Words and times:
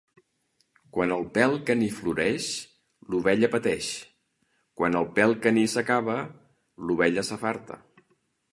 Quan 0.95 1.11
el 1.15 1.25
pèl 1.35 1.51
caní 1.67 1.89
floreix, 1.97 2.47
l'ovella 3.13 3.51
pateix; 3.57 3.91
quan 4.81 4.97
el 5.03 5.07
pèl 5.21 5.37
caní 5.47 5.69
s'acaba, 5.77 6.19
l'ovella 6.89 7.29
s'afarta. 7.31 7.79